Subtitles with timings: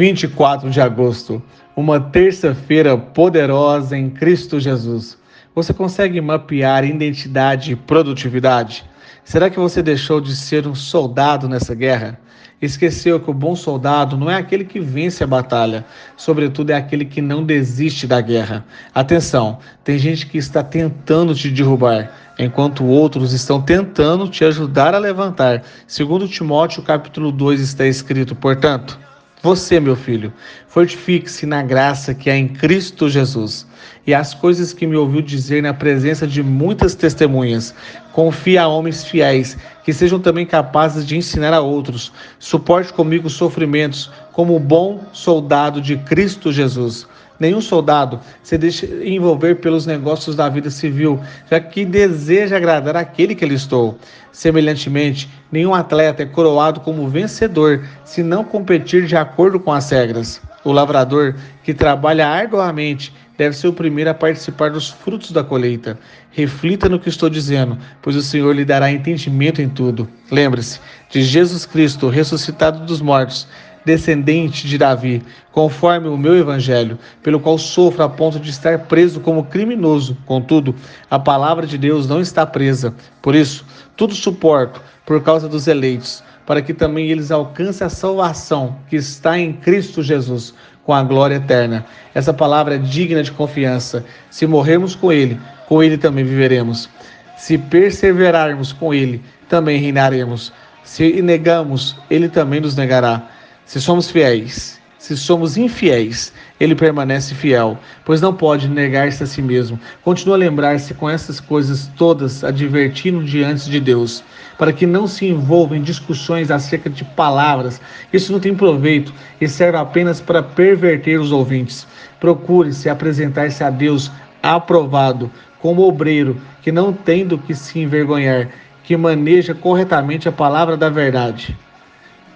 [0.00, 1.42] 24 de agosto,
[1.76, 5.18] uma terça-feira poderosa em Cristo Jesus.
[5.54, 8.82] Você consegue mapear identidade e produtividade?
[9.22, 12.18] Será que você deixou de ser um soldado nessa guerra?
[12.62, 15.84] Esqueceu que o bom soldado não é aquele que vence a batalha,
[16.16, 18.64] sobretudo é aquele que não desiste da guerra.
[18.94, 24.98] Atenção, tem gente que está tentando te derrubar, enquanto outros estão tentando te ajudar a
[24.98, 25.62] levantar.
[25.86, 28.98] Segundo Timóteo capítulo 2 está escrito, portanto,
[29.42, 30.32] você, meu filho,
[30.68, 33.66] fortifique-se na graça que há em Cristo Jesus.
[34.06, 37.74] E as coisas que me ouviu dizer na presença de muitas testemunhas,
[38.12, 42.12] confie a homens fiéis, que sejam também capazes de ensinar a outros.
[42.38, 47.06] Suporte comigo os sofrimentos, como bom soldado de Cristo Jesus.
[47.40, 51.18] Nenhum soldado se deixa envolver pelos negócios da vida civil,
[51.50, 53.98] já que deseja agradar aquele que estou.
[54.30, 60.40] Semelhantemente, nenhum atleta é coroado como vencedor se não competir de acordo com as regras.
[60.62, 65.98] O lavrador, que trabalha arduamente, deve ser o primeiro a participar dos frutos da colheita.
[66.32, 70.06] Reflita no que estou dizendo, pois o Senhor lhe dará entendimento em tudo.
[70.30, 70.78] Lembre-se
[71.08, 73.48] de Jesus Cristo, ressuscitado dos mortos
[73.84, 79.20] descendente de Davi, conforme o meu evangelho, pelo qual sofro a ponto de estar preso
[79.20, 80.16] como criminoso.
[80.26, 80.74] Contudo,
[81.10, 82.94] a palavra de Deus não está presa.
[83.22, 83.64] Por isso,
[83.96, 89.38] tudo suporto por causa dos eleitos, para que também eles alcancem a salvação que está
[89.38, 90.54] em Cristo Jesus,
[90.84, 91.84] com a glória eterna.
[92.14, 94.04] Essa palavra é digna de confiança.
[94.30, 96.88] Se morrermos com ele, com ele também viveremos.
[97.36, 100.52] Se perseverarmos com ele, também reinaremos.
[100.82, 103.22] Se negamos, ele também nos negará.
[103.70, 109.40] Se somos fiéis, se somos infiéis, ele permanece fiel, pois não pode negar-se a si
[109.40, 109.78] mesmo.
[110.02, 114.24] Continua a lembrar-se com essas coisas todas, advertindo diante de Deus,
[114.58, 117.80] para que não se envolva em discussões acerca de palavras.
[118.12, 121.86] Isso não tem proveito e serve apenas para perverter os ouvintes.
[122.18, 124.10] Procure se apresentar-se a Deus
[124.42, 125.30] aprovado,
[125.60, 128.48] como obreiro, que não tem do que se envergonhar,
[128.82, 131.56] que maneja corretamente a palavra da verdade.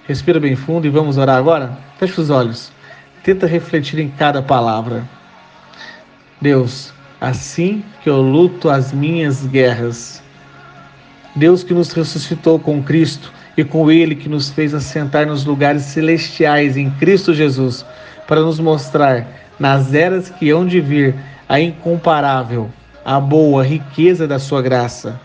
[0.07, 1.79] Respira bem fundo e vamos orar agora?
[1.99, 2.71] Feche os olhos.
[3.23, 5.03] Tenta refletir em cada palavra.
[6.39, 10.23] Deus, assim que eu luto as minhas guerras.
[11.35, 15.85] Deus que nos ressuscitou com Cristo e com Ele que nos fez assentar nos lugares
[15.85, 17.85] celestiais em Cristo Jesus,
[18.29, 19.27] para nos mostrar
[19.59, 21.15] nas eras que hão de vir
[21.49, 22.71] a incomparável,
[23.05, 25.19] a boa riqueza da Sua graça,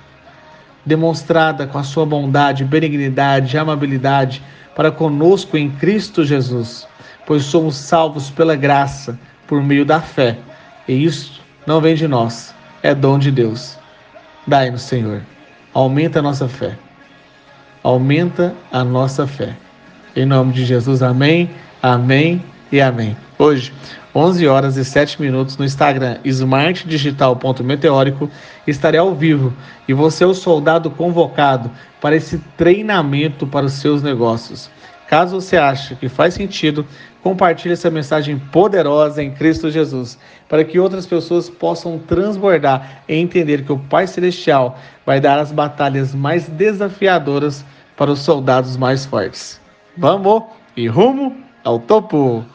[0.85, 4.41] demonstrada com a Sua bondade, benignidade, amabilidade
[4.75, 6.87] para conosco em Cristo Jesus,
[7.25, 10.37] pois somos salvos pela graça, por meio da fé.
[10.87, 13.77] E isso não vem de nós, é dom de Deus.
[14.47, 15.21] Dai-nos, Senhor.
[15.73, 16.77] Aumenta a nossa fé.
[17.83, 19.55] Aumenta a nossa fé.
[20.15, 21.49] Em nome de Jesus, amém,
[21.81, 23.15] amém e amém.
[23.37, 23.71] Hoje,
[24.13, 28.29] 11 horas e 7 minutos no Instagram smartdigital.meteórico,
[28.65, 29.53] estarei ao vivo
[29.87, 31.69] e você é o soldado convocado
[32.01, 34.71] para esse treinamento para os seus negócios.
[35.07, 36.85] Caso você ache que faz sentido,
[37.23, 43.63] compartilhe essa mensagem poderosa em Cristo Jesus, para que outras pessoas possam transbordar e entender
[43.63, 47.65] que o Pai Celestial vai dar as batalhas mais desafiadoras
[47.97, 49.59] para os soldados mais fortes.
[49.97, 50.43] Vamos
[50.77, 52.45] e rumo ao topo!